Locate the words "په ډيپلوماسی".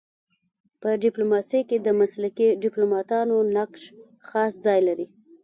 0.81-1.61